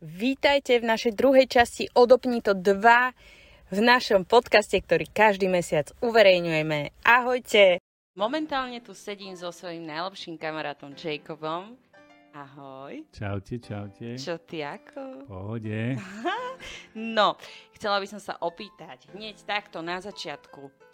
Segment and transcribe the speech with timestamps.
[0.00, 2.72] Vítajte v našej druhej časti Odopni to 2
[3.68, 7.04] v našom podcaste, ktorý každý mesiac uverejňujeme.
[7.04, 7.84] Ahojte!
[8.16, 11.76] Momentálne tu sedím so svojím najlepším kamarátom Jacobom.
[12.32, 13.04] Ahoj.
[13.12, 14.16] Čaute, čaute.
[14.16, 15.28] Čo ty ako?
[15.28, 16.00] Pohode.
[16.96, 17.36] no,
[17.76, 20.89] chcela by som sa opýtať hneď takto na začiatku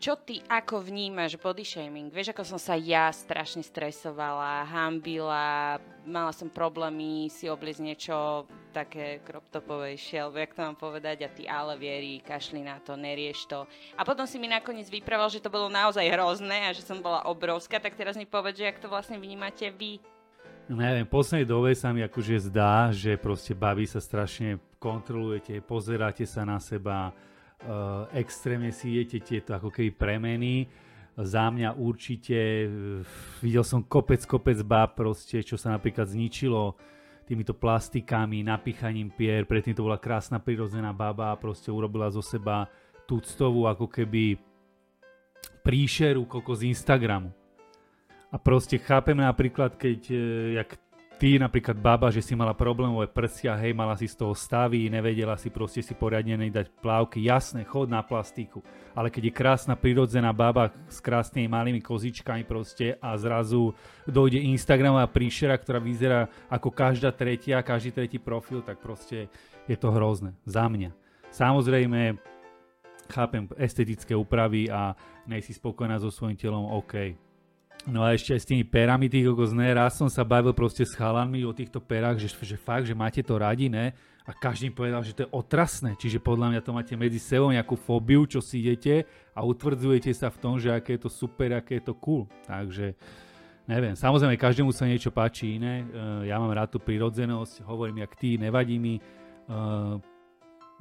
[0.00, 2.08] čo ty ako vnímaš body shaming?
[2.08, 5.76] Vieš, ako som sa ja strašne stresovala, hambila,
[6.08, 11.28] mala som problémy si obliecť niečo také crop topovejšie, alebo jak to mám povedať, a
[11.28, 13.68] ty ale vieri, kašli na to, nerieš to.
[14.00, 17.28] A potom si mi nakoniec vyprával, že to bolo naozaj hrozné a že som bola
[17.28, 20.00] obrovská, tak teraz mi povedz, že jak to vlastne vnímate vy.
[20.64, 25.60] No neviem, v poslednej dobe sa mi akože zdá, že proste baví sa strašne, kontrolujete,
[25.60, 27.12] pozeráte sa na seba,
[28.16, 30.68] extrémne si idete tieto ako keby premeny.
[31.20, 33.04] Za mňa určite, uh,
[33.44, 36.78] videl som kopec, kopec bab proste, čo sa napríklad zničilo
[37.28, 42.66] týmito plastikami, napichaním pier, predtým to bola krásna prirodzená baba a proste urobila zo seba
[43.06, 44.34] tuctovú ako keby
[45.62, 47.30] príšeru koko z Instagramu.
[48.30, 50.18] A proste chápem napríklad, keď, uh,
[50.62, 50.70] jak
[51.20, 55.36] ty napríklad baba, že si mala problémové prsia, hej, mala si z toho stavy, nevedela
[55.36, 58.64] si proste si poriadne dať plávky, jasné, chod na plastiku.
[58.96, 63.76] Ale keď je krásna prirodzená baba s krásnymi malými kozičkami proste a zrazu
[64.08, 69.28] dojde Instagramová príšera, ktorá vyzerá ako každá tretia, každý tretí profil, tak proste
[69.68, 70.32] je to hrozné.
[70.48, 70.96] Za mňa.
[71.28, 72.16] Samozrejme,
[73.12, 74.96] chápem estetické úpravy a
[75.28, 77.28] nejsi spokojná so svojím telom, OK
[77.88, 80.84] No a ešte aj s tými perami tých kokos, ne, raz som sa bavil proste
[80.84, 83.96] s chalanmi o týchto perách, že, že fakt, že máte to radi, ne?
[84.28, 87.80] A každý povedal, že to je otrasné, čiže podľa mňa to máte medzi sebou nejakú
[87.80, 91.80] fóbiu, čo si idete a utvrdzujete sa v tom, že aké je to super, aké
[91.80, 92.28] je to cool.
[92.44, 92.94] Takže
[93.64, 98.12] neviem, samozrejme každému sa niečo páči iné, uh, ja mám rád tú prirodzenosť, hovorím jak
[98.12, 99.96] ty, nevadí mi, uh,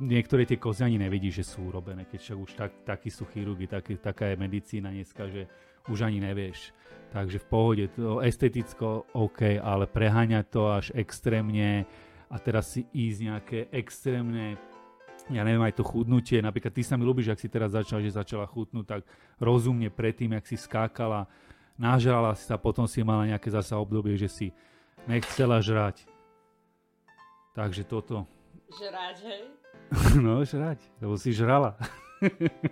[0.04, 3.72] niektoré tie kozy ani nevidí, že sú urobené, keď však už tak, takí sú chirurgi,
[3.72, 5.48] tak, taká je medicína dneska, že
[5.90, 6.72] už ani nevieš.
[7.10, 11.90] Takže v pohode, to esteticko OK, ale preháňať to až extrémne
[12.30, 14.62] a teraz si ísť nejaké extrémne
[15.30, 18.18] ja neviem, aj to chudnutie, napríklad ty sa mi ľúbiš, ak si teraz začala, že
[18.18, 19.02] začala chutnúť tak
[19.38, 21.30] rozumne predtým, jak si skákala,
[21.78, 24.48] nažrala si sa, potom si mala nejaké zasa obdobie, že si
[25.06, 26.10] nechcela žrať.
[27.54, 28.26] Takže toto.
[28.74, 29.44] Žrať, hej?
[30.26, 31.78] no, žrať, lebo si žrala.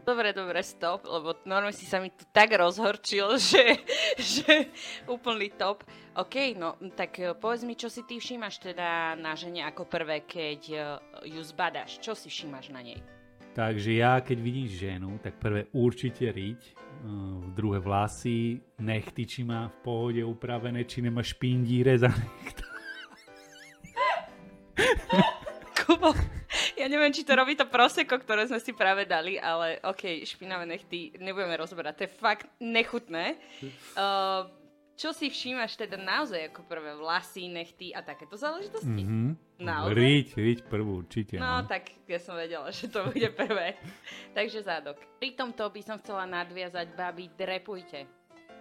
[0.03, 3.79] Dobre, dobre, stop, lebo normálne si sa mi tu tak rozhorčil, že,
[4.19, 4.67] že
[5.07, 5.87] úplný top.
[6.19, 10.27] OK, no tak eh, povedz mi, čo si ty všímaš teda na žene ako prvé,
[10.27, 10.83] keď eh,
[11.31, 12.03] ju zbadaš.
[12.03, 12.99] Čo si všímaš na nej?
[13.57, 16.75] Takže ja, keď vidím ženu, tak prvé určite riť, eh,
[17.55, 22.67] druhé vlasy, nechty, či má v pohode upravené, či nemá špindíre za nechta.
[25.87, 26.11] Kubo,
[26.87, 30.63] ja neviem, či to robí to proseko, ktoré sme si práve dali, ale ok, špinavé
[30.63, 33.35] nechty nebudeme rozberať, to je fakt nechutné.
[33.99, 34.47] Uh,
[34.95, 39.03] čo si všímaš teda naozaj ako prvé vlasy, nechty a takéto záležitosti?
[39.03, 39.61] Mm-hmm.
[39.61, 39.93] Naozaj?
[39.93, 41.35] Riť, riť prvú určite.
[41.35, 43.75] No, no tak ja som vedela, že to bude prvé.
[44.37, 44.97] Takže zádok.
[45.19, 48.07] Pri tomto by som chcela nadviazať, babi, drepujte.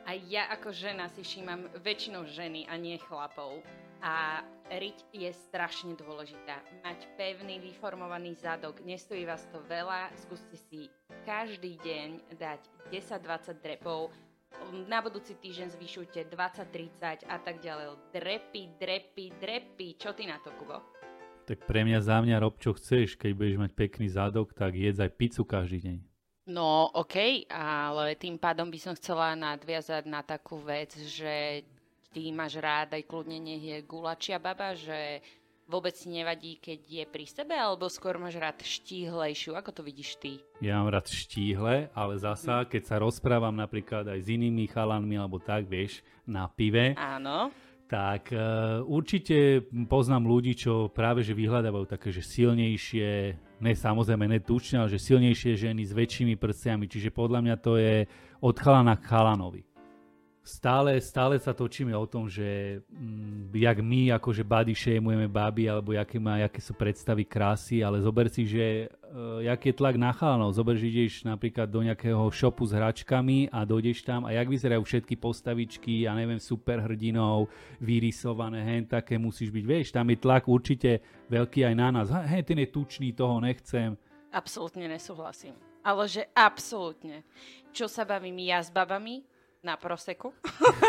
[0.07, 3.63] A ja ako žena si všímam väčšinou ženy a nie chlapov.
[4.05, 6.63] A riť je strašne dôležitá.
[6.83, 10.91] Mať pevný, vyformovaný zadok, nestojí vás to veľa, skúste si
[11.23, 12.61] každý deň dať
[12.91, 14.11] 10-20 drepov,
[14.89, 17.99] na budúci týždeň zvyšujte 20-30 a tak ďalej.
[18.15, 19.89] Drepy, drepy, drepy.
[20.01, 20.81] Čo ty na to, Kubo?
[21.47, 23.15] Tak pre mňa za mňa rob čo chceš.
[23.15, 25.99] Keď budeš mať pekný zadok, tak jedz aj pizzu každý deň.
[26.47, 31.67] No, OK, ale tým pádom by som chcela nadviazať na takú vec, že
[32.13, 35.25] ty máš rád aj kľudne nech je gulačia baba, že
[35.67, 39.59] vôbec si nevadí, keď je pri sebe, alebo skôr máš rád štíhlejšiu?
[39.59, 40.39] Ako to vidíš ty?
[40.63, 42.67] Ja mám rád štíhle, ale zasa, mhm.
[42.71, 46.95] keď sa rozprávam napríklad aj s inými chalanmi, alebo tak, vieš, na pive.
[46.95, 47.51] Áno.
[47.87, 54.83] Tak uh, určite poznám ľudí, čo práve že vyhľadávajú také, že silnejšie, ne samozrejme netučne,
[54.83, 58.11] ale že silnejšie ženy s väčšími prsiami, čiže podľa mňa to je
[58.43, 59.63] od chalana k chalanovi
[60.47, 65.91] stále, stále sa točíme o tom, že mm, jak my akože body shameujeme baby, alebo
[65.91, 70.15] jaké, má, jaké sú predstavy krásy, ale zober si, že uh, jaký je tlak na
[70.15, 70.55] chalanov.
[70.55, 74.87] Zober, že ideš napríklad do nejakého shopu s hračkami a dojdeš tam a jak vyzerajú
[74.87, 77.51] všetky postavičky, ja neviem, superhrdinov,
[77.83, 79.65] vyrysované, hen také musíš byť.
[79.67, 82.07] Vieš, tam je tlak určite veľký aj na nás.
[82.09, 83.99] Hej, ten je tučný, toho nechcem.
[84.31, 85.59] Absolútne nesúhlasím.
[85.83, 87.27] Ale že absolútne.
[87.75, 89.23] Čo sa bavím ja s babami,
[89.67, 90.31] na proseku,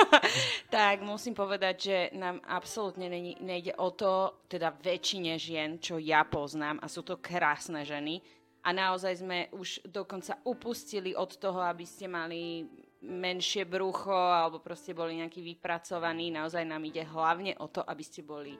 [0.69, 3.09] tak musím povedať, že nám absolútne
[3.41, 8.21] nejde o to, teda väčšine žien, čo ja poznám, a sú to krásne ženy,
[8.67, 12.67] a naozaj sme už dokonca upustili od toho, aby ste mali
[12.99, 16.35] menšie brucho alebo proste boli nejaký vypracovaní.
[16.35, 18.59] Naozaj nám ide hlavne o to, aby ste boli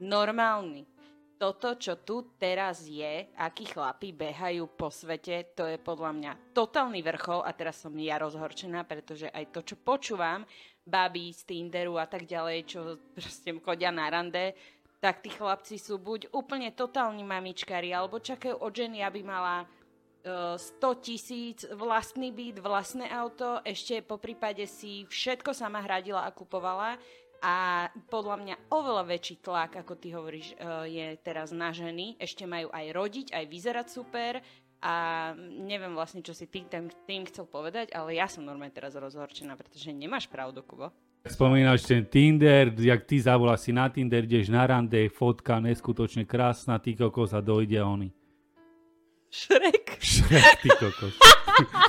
[0.00, 0.88] normálni
[1.38, 7.02] toto, čo tu teraz je, akí chlapí behajú po svete, to je podľa mňa totálny
[7.02, 10.46] vrchol a teraz som ja rozhorčená, pretože aj to, čo počúvam,
[10.84, 12.80] baby z Tinderu a tak ďalej, čo
[13.16, 14.52] proste chodia na rande,
[15.00, 19.68] tak tí chlapci sú buď úplne totálni mamičkári, alebo čakajú od ženy, aby mala
[20.24, 26.32] 100 e, tisíc, vlastný byt, vlastné auto, ešte po prípade si všetko sama hradila a
[26.32, 26.96] kupovala
[27.44, 27.54] a
[28.08, 32.16] podľa mňa oveľa väčší tlak, ako ty hovoríš, e, je teraz na ženy.
[32.16, 34.40] Ešte majú aj rodiť, aj vyzerať super.
[34.80, 34.94] A
[35.60, 39.60] neviem vlastne, čo si ty tým, tým chcel povedať, ale ja som normálne teraz rozhorčená,
[39.60, 40.88] pretože nemáš pravdu, Kubo.
[41.24, 46.76] Spomínaš ten Tinder, jak ty zavoláš si na Tinder, ideš na rande, fotka neskutočne krásna,
[46.80, 48.12] ty kokos a dojde oni.
[49.32, 50.00] Šrek.
[50.04, 51.16] Šrek, ty kokos.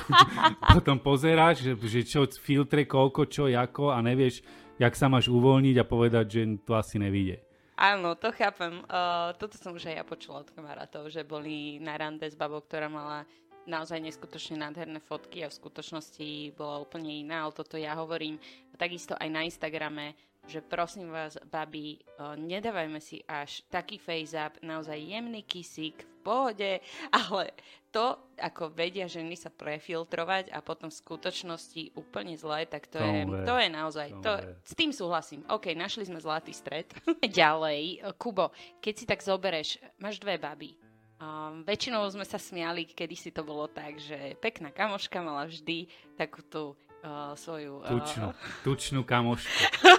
[0.76, 4.40] Potom pozeráš, že, že čo, filtre, koľko, čo, ako a nevieš,
[4.76, 7.40] jak sa máš uvoľniť a povedať, že to asi nevíde.
[7.76, 8.80] Áno, to chápem.
[8.88, 12.64] Uh, toto som už aj ja počula od kamarátov, že boli na rande s babou,
[12.64, 13.28] ktorá mala
[13.68, 18.38] naozaj neskutočne nádherné fotky a v skutočnosti bola úplne iná, ale toto ja hovorím
[18.78, 20.14] takisto aj na Instagrame,
[20.46, 21.98] že prosím vás, babi,
[22.38, 26.72] nedávajme si až taký face-up, naozaj jemný kisík, v pohode,
[27.14, 27.54] ale
[27.94, 33.22] to, ako vedia ženy sa prefiltrovať a potom v skutočnosti úplne zlé, tak to, je,
[33.46, 34.32] to je naozaj, to,
[34.66, 35.46] s tým súhlasím.
[35.46, 36.90] OK, našli sme zlatý stred.
[37.22, 38.50] Ďalej, Kubo,
[38.82, 40.74] keď si tak zobereš, máš dve baby,
[41.16, 45.88] Um, väčšinou sme sa smiali, kedy si to bolo tak, že pekná kamoška mala vždy
[46.12, 46.76] takúto
[47.06, 47.80] uh, svoju...
[47.80, 47.88] Uh...
[47.88, 48.26] Tučnú,
[48.66, 49.48] tučnú kamošku.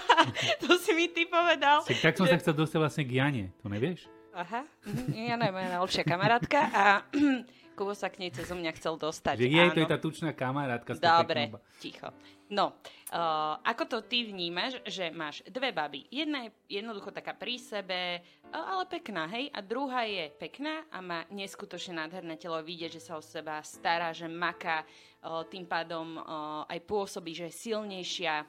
[0.68, 1.88] to si mi ty povedal.
[1.88, 2.36] Si, tak som že...
[2.36, 4.17] sa chcel dostať vlastne k Jane, to nevieš?
[4.38, 7.02] Aha, mhm, Jana je moja najlepšia kamarátka a
[7.78, 9.38] Kubo sa k nej cez mňa chcel dostať.
[9.38, 10.94] Že jej, to je tá tučná kamarátka.
[10.98, 12.14] Dobre, ticho.
[12.50, 12.78] No,
[13.14, 16.06] uh, ako to ty vnímaš, že máš dve baby.
[16.10, 19.50] Jedna je jednoducho taká pri sebe, uh, ale pekná, hej?
[19.54, 22.62] A druhá je pekná a má neskutočne nádherné telo.
[22.62, 24.86] Vidieť, že sa o seba stará, že maká,
[25.26, 28.46] uh, tým pádom uh, aj pôsobí, že je silnejšia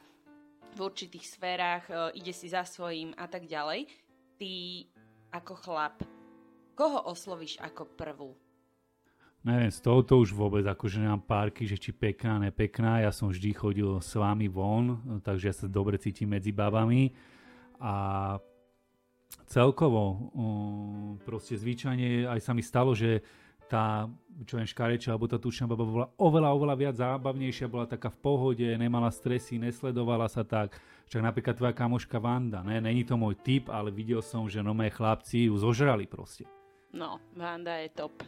[0.72, 3.88] v určitých sférach, uh, ide si za svojím a tak ďalej.
[4.38, 4.52] Ty
[5.32, 5.96] ako chlap,
[6.72, 8.30] koho oslovíš ako prvú?
[9.46, 13.00] Neviem, z tohoto už vôbec, akože nemám párky, že či pekná, nepekná.
[13.00, 17.14] Ja som vždy chodil s vami von, takže ja sa dobre cítim medzi babami.
[17.78, 18.36] A
[19.46, 23.22] celkovo, um, proste zvyčajne aj sa mi stalo, že
[23.70, 24.08] tá,
[24.48, 28.18] čo viem, škareča, alebo tá tučná baba bola oveľa, oveľa viac zábavnejšia, bola taká v
[28.18, 30.74] pohode, nemala stresy, nesledovala sa tak.
[31.08, 34.76] Však napríklad tvoja kamoška Vanda, ne, není to môj typ, ale videl som, že no
[34.76, 36.44] chlapci ju zožrali proste.
[36.92, 38.20] No, Vanda je top.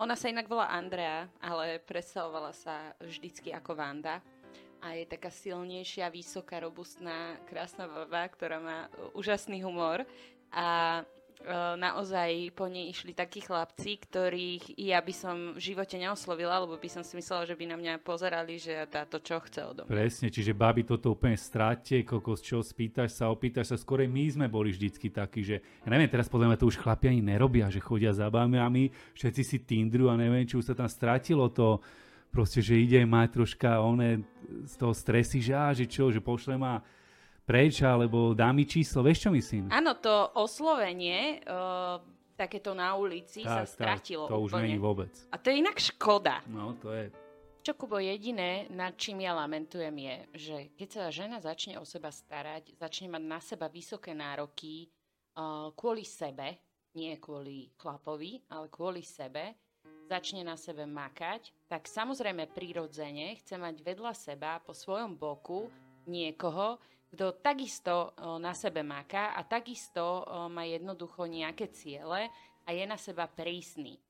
[0.00, 4.24] Ona sa inak volá Andrea, ale predstavovala sa vždycky ako Vanda.
[4.84, 8.78] A je taká silnejšia, vysoká, robustná, krásna baba, ktorá má
[9.16, 10.04] úžasný humor.
[10.52, 11.00] A
[11.76, 16.88] naozaj po nej išli takí chlapci, ktorých ja by som v živote neoslovila, lebo by
[16.88, 19.92] som si myslela, že by na mňa pozerali, že táto čo chce odo mňa.
[19.92, 24.46] Presne, čiže babi toto úplne stráte, kokos, čo spýtaš sa, opýtaš sa, skôr my sme
[24.48, 27.84] boli vždycky takí, že ja neviem, teraz podľa mňa to už chlapi ani nerobia, že
[27.84, 31.78] chodia za my všetci si Tindru a neviem, či už sa tam strátilo to,
[32.34, 34.26] proste, že ide mať troška one
[34.66, 36.82] z toho stresy, že, á, že čo, že pošle ma
[37.44, 39.68] preč, alebo dá mi číslo, vieš čo myslím?
[39.68, 42.00] Áno, to oslovenie, uh,
[42.34, 44.48] takéto na ulici tak, sa stratilo tak, to úplne.
[44.48, 45.12] už není vôbec.
[45.30, 46.42] A to je inak škoda.
[46.50, 47.12] No, to je.
[47.64, 52.12] Čo, Kubo, jediné, nad čím ja lamentujem je, že keď sa žena začne o seba
[52.12, 54.92] starať, začne mať na seba vysoké nároky
[55.32, 56.60] uh, kvôli sebe,
[56.92, 59.56] nie kvôli chlapovi, ale kvôli sebe,
[60.04, 65.72] začne na sebe makať, tak samozrejme prirodzene chce mať vedľa seba po svojom boku
[66.04, 66.76] niekoho,
[67.14, 68.10] kto takisto
[68.42, 72.26] na sebe maká a takisto má jednoducho nejaké ciele
[72.66, 74.02] a je na seba prísny.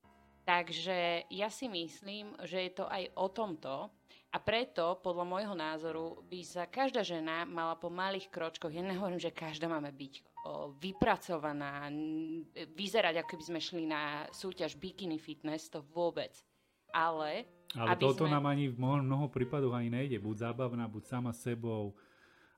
[0.45, 3.93] Takže ja si myslím, že je to aj o tomto
[4.29, 9.21] a preto, podľa môjho názoru, by sa každá žena mala po malých kročkoch, ja nehovorím,
[9.21, 10.13] že každá máme byť
[10.77, 11.89] vypracovaná,
[12.77, 16.35] vyzerať, ako by sme šli na súťaž bikini fitness, to vôbec.
[16.93, 17.49] Ale...
[17.73, 18.35] Ale toto sme...
[18.35, 20.21] nám ani v mnoho prípadoch ani nejde.
[20.21, 21.97] Buď zábavná, buď sama sebou,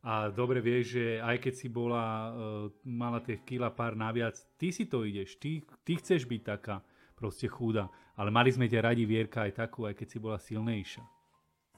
[0.08, 4.72] a dobre vieš, že aj keď si bola, uh, mala tie kila pár naviac, ty
[4.72, 6.80] si to ideš, ty, ty chceš byť taká
[7.12, 7.92] proste chudá.
[8.16, 11.04] Ale mali sme ťa radi Vierka aj takú, aj keď si bola silnejšia.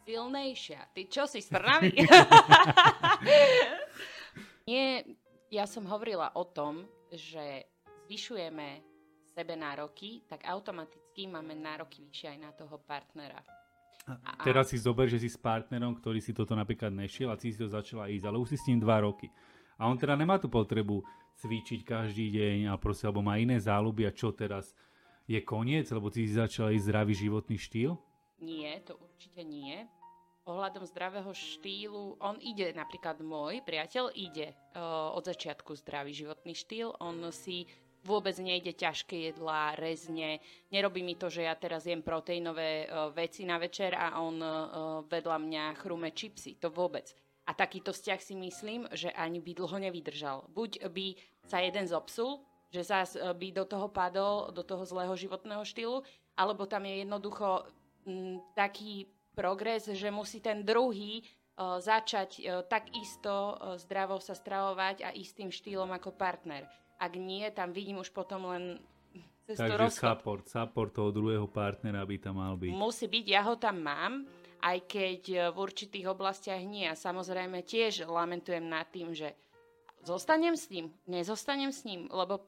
[0.05, 0.79] silnejšia.
[0.93, 1.89] Ty čo si strnavý?
[4.69, 5.01] Nie,
[5.49, 7.65] ja som hovorila o tom, že
[8.05, 8.85] zvyšujeme
[9.25, 13.41] sebe nároky, tak automaticky máme nároky vyššie aj na toho partnera.
[14.07, 17.53] A teraz si zober, že si s partnerom, ktorý si toto napríklad nešiel a si
[17.53, 19.29] si to začala ísť, ale už si s ním dva roky.
[19.77, 21.05] A on teda nemá tú potrebu
[21.39, 24.75] cvičiť každý deň a proste, alebo má iné záľuby a čo teraz
[25.29, 27.95] je koniec, lebo ty si začala ísť zdravý životný štýl?
[28.41, 29.85] Nie, to určite nie.
[30.49, 36.97] Ohľadom zdravého štýlu, on ide, napríklad môj priateľ ide uh, od začiatku zdravý životný štýl,
[36.97, 37.69] on si
[38.03, 40.39] vôbec nejde ťažké jedlá, rezne.
[40.71, 44.51] Nerobí mi to, že ja teraz jem proteínové uh, veci na večer a on uh,
[45.07, 46.55] vedľa mňa chrume čipsy.
[46.63, 47.11] To vôbec.
[47.49, 50.45] A takýto vzťah si myslím, že ani by dlho nevydržal.
[50.53, 51.17] Buď by
[51.49, 56.05] sa jeden zopsul, že zás by do toho padol, do toho zlého životného štýlu,
[56.37, 57.65] alebo tam je jednoducho
[58.05, 65.01] m, taký progres, že musí ten druhý uh, začať uh, takisto uh, zdravo sa stravovať
[65.01, 68.77] a istým štýlom ako partner ak nie, tam vidím už potom len
[69.47, 70.03] cestu Takže rozchod.
[70.13, 72.69] support, support toho druhého partnera by tam mal byť.
[72.75, 74.27] Musí byť, ja ho tam mám,
[74.59, 76.85] aj keď e, v určitých oblastiach nie.
[76.85, 79.33] A samozrejme tiež lamentujem nad tým, že
[80.03, 82.45] zostanem s ním, nezostanem s ním, lebo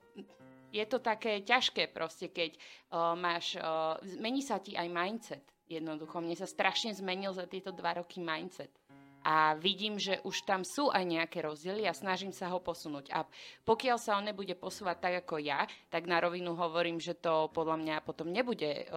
[0.71, 6.23] je to také ťažké proste, keď uh, máš, uh, mení sa ti aj mindset jednoducho.
[6.23, 8.71] Mne sa strašne zmenil za tieto dva roky mindset
[9.21, 13.13] a vidím, že už tam sú aj nejaké rozdiely a snažím sa ho posunúť.
[13.13, 13.25] A
[13.65, 17.77] pokiaľ sa on nebude posúvať tak ako ja, tak na rovinu hovorím, že to podľa
[17.77, 18.89] mňa potom nebude,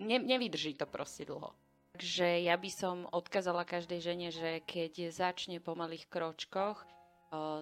[0.00, 1.52] ne, nevydrží to proste dlho.
[1.96, 6.84] Takže ja by som odkazala každej žene, že keď začne po malých kročkoch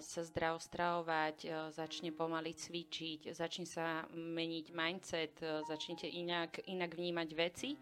[0.03, 7.75] sa zdravo stravovať, začne pomaly cvičiť, začne sa meniť mindset, začnete inak, inak vnímať veci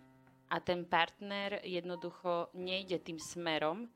[0.52, 3.88] a ten partner jednoducho nejde tým smerom,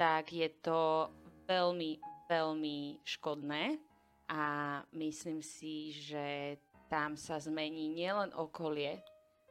[0.00, 1.12] tak je to
[1.44, 3.76] veľmi, veľmi škodné
[4.32, 4.42] a
[4.96, 6.56] myslím si, že
[6.88, 8.96] tam sa zmení nielen okolie,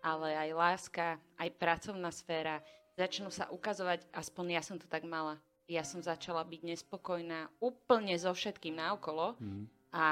[0.02, 2.66] ale aj láska, aj pracovná sféra.
[2.98, 5.38] Začnú sa ukazovať, aspoň ja som to tak mala,
[5.70, 9.94] ja som začala byť nespokojná úplne so všetkým naokolo mm.
[9.94, 10.08] a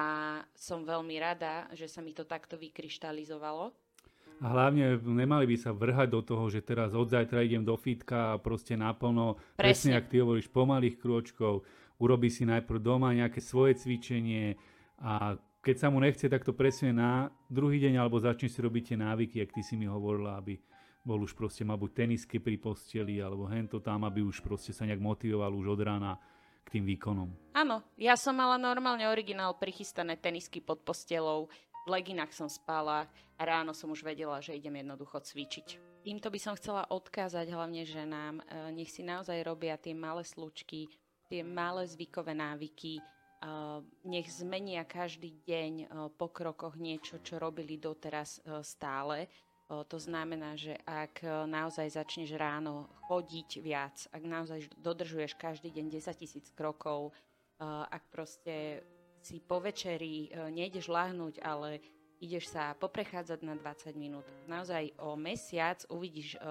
[0.54, 3.74] som veľmi rada, že sa mi to takto vykryštalizovalo
[4.38, 8.38] a hlavne nemali by sa vrhať do toho, že teraz od zajtra idem do fitka
[8.38, 11.66] a proste naplno, presne, presne ak ty hovoríš, pomalých krôčkov,
[11.98, 14.58] urobí si najprv doma nejaké svoje cvičenie
[15.02, 18.94] a keď sa mu nechce, tak to presunie na druhý deň alebo začne si robiť
[18.94, 20.56] tie návyky, ak ty si mi hovorila, aby
[21.04, 24.88] bol už proste má buď tenisky pri posteli alebo hento tam, aby už proste sa
[24.88, 26.12] nejak motivoval už od rána
[26.68, 27.32] k tým výkonom.
[27.56, 31.48] Áno, ja som mala normálne originál prichystané tenisky pod postelou,
[31.88, 33.08] v leginách som spala
[33.40, 35.88] a ráno som už vedela, že idem jednoducho cvičiť.
[36.04, 38.44] Týmto by som chcela odkázať hlavne ženám, e,
[38.76, 40.92] nech si naozaj robia tie malé slučky,
[41.32, 43.04] tie malé zvykové návyky, e,
[44.08, 49.32] nech zmenia každý deň e, po krokoch niečo, čo robili doteraz stále.
[49.68, 56.24] To znamená, že ak naozaj začneš ráno chodiť viac, ak naozaj dodržuješ každý deň 10
[56.24, 57.12] tisíc krokov,
[57.60, 58.88] ak proste
[59.28, 61.84] si po večeri e, nejdeš lahnúť, ale
[62.24, 64.24] ideš sa poprechádzať na 20 minút.
[64.48, 66.48] Naozaj o mesiac uvidíš e,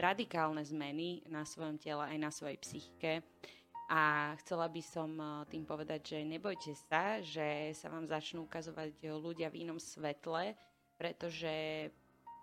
[0.00, 3.20] radikálne zmeny na svojom tele aj na svojej psychike.
[3.92, 8.96] A chcela by som e, tým povedať, že nebojte sa, že sa vám začnú ukazovať
[9.12, 10.56] ľudia v inom svetle,
[10.96, 11.52] pretože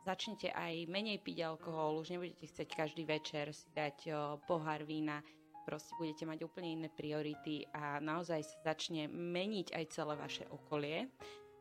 [0.06, 4.14] začnete aj menej piť alkohol, už nebudete chcieť každý večer si dať
[4.46, 5.26] pohár vína,
[5.70, 11.06] proste budete mať úplne iné priority a naozaj sa začne meniť aj celé vaše okolie.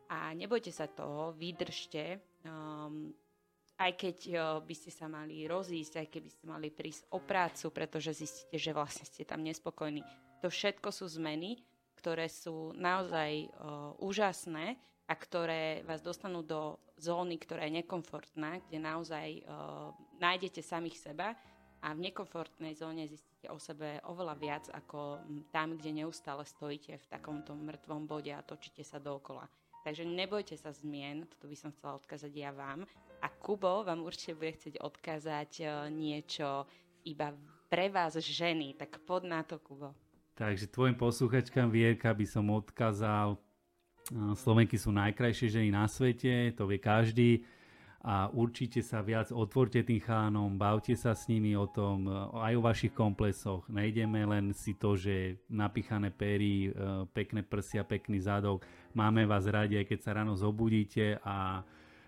[0.09, 3.13] A nebojte sa toho, vydržte, um,
[3.77, 7.69] aj keď uh, by ste sa mali rozísť, aj keby ste mali prísť o prácu,
[7.69, 10.01] pretože zistíte, že vlastne ste tam nespokojní.
[10.41, 11.61] To všetko sú zmeny,
[11.93, 18.81] ktoré sú naozaj uh, úžasné a ktoré vás dostanú do zóny, ktorá je nekomfortná, kde
[18.81, 21.37] naozaj uh, nájdete samých seba
[21.79, 25.23] a v nekomfortnej zóne zistíte o sebe oveľa viac ako
[25.55, 29.47] tam, kde neustále stojíte v takomto mŕtvom bode a točíte sa dookola.
[29.87, 32.83] Takže nebojte sa zmien, toto by som chcela odkázať ja vám.
[33.23, 36.67] A Kubo vám určite bude chcieť odkázať e, niečo
[37.07, 37.31] iba
[37.71, 39.95] pre vás ženy, tak pod na to, Kubo.
[40.35, 43.37] Takže tvojim posluchačkám Vierka by som odkázal, e,
[44.35, 47.43] Slovenky sú najkrajšie ženy na svete, to vie každý
[47.99, 52.53] a určite sa viac otvorte tým chánom, bavte sa s nimi o tom, e, aj
[52.55, 53.67] o vašich komplexoch.
[53.67, 58.63] Nejdeme len si to, že napichané pery, e, pekné prsia, pekný zadok.
[58.95, 61.59] Máme vás radi, aj keď sa ráno zobudíte a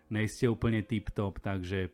[0.07, 1.91] nejste úplne tip-top, takže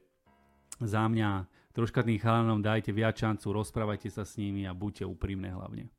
[0.78, 5.58] za mňa troška tým chalanom dajte viac šancu, rozprávajte sa s nimi a buďte úprimné
[5.58, 5.90] hlavne.